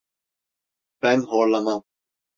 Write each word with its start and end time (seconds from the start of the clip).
Ben 1.01 1.21
horlamam. 1.21 1.83